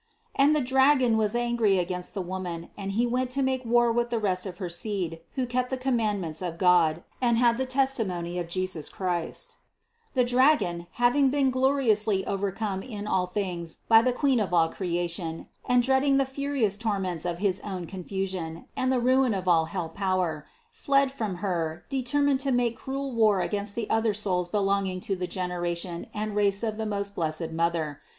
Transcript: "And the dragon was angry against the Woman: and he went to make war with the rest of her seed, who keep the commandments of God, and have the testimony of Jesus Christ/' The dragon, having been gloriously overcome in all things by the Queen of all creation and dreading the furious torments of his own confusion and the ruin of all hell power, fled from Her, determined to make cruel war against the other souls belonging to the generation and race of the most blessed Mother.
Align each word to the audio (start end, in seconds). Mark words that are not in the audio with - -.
"And 0.35 0.55
the 0.55 0.61
dragon 0.61 1.15
was 1.15 1.35
angry 1.35 1.77
against 1.77 2.15
the 2.15 2.23
Woman: 2.23 2.71
and 2.75 2.93
he 2.93 3.05
went 3.05 3.29
to 3.37 3.43
make 3.43 3.63
war 3.63 3.91
with 3.91 4.09
the 4.09 4.17
rest 4.17 4.47
of 4.47 4.57
her 4.57 4.67
seed, 4.67 5.19
who 5.35 5.45
keep 5.45 5.69
the 5.69 5.77
commandments 5.77 6.41
of 6.41 6.57
God, 6.57 7.03
and 7.21 7.37
have 7.37 7.57
the 7.59 7.67
testimony 7.67 8.39
of 8.39 8.47
Jesus 8.49 8.89
Christ/' 8.89 9.57
The 10.15 10.23
dragon, 10.23 10.87
having 10.93 11.29
been 11.29 11.51
gloriously 11.51 12.25
overcome 12.25 12.81
in 12.81 13.05
all 13.05 13.27
things 13.27 13.77
by 13.87 14.01
the 14.01 14.11
Queen 14.11 14.39
of 14.39 14.55
all 14.55 14.69
creation 14.69 15.47
and 15.69 15.83
dreading 15.83 16.17
the 16.17 16.25
furious 16.25 16.77
torments 16.77 17.23
of 17.23 17.37
his 17.37 17.59
own 17.59 17.85
confusion 17.85 18.65
and 18.75 18.91
the 18.91 18.99
ruin 18.99 19.35
of 19.35 19.47
all 19.47 19.65
hell 19.65 19.87
power, 19.89 20.47
fled 20.71 21.11
from 21.11 21.35
Her, 21.45 21.85
determined 21.89 22.39
to 22.39 22.51
make 22.51 22.75
cruel 22.75 23.11
war 23.13 23.39
against 23.39 23.75
the 23.75 23.87
other 23.91 24.15
souls 24.15 24.49
belonging 24.49 24.99
to 25.01 25.15
the 25.15 25.27
generation 25.27 26.07
and 26.11 26.35
race 26.35 26.63
of 26.63 26.77
the 26.77 26.87
most 26.87 27.13
blessed 27.13 27.51
Mother. 27.51 28.01